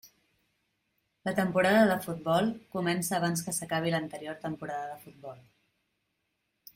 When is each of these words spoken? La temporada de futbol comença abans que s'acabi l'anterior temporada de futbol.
La 1.27 1.33
temporada 1.39 1.83
de 1.91 1.97
futbol 2.05 2.49
comença 2.77 3.15
abans 3.17 3.45
que 3.49 3.53
s'acabi 3.59 3.93
l'anterior 3.97 4.39
temporada 4.49 4.89
de 4.95 4.99
futbol. 5.07 5.41